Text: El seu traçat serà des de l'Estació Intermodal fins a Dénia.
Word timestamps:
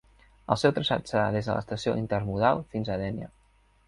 El 0.53 0.57
seu 0.59 0.71
traçat 0.77 1.11
serà 1.11 1.25
des 1.35 1.49
de 1.49 1.57
l'Estació 1.57 1.93
Intermodal 2.05 2.63
fins 2.73 2.91
a 2.95 2.97
Dénia. 3.03 3.29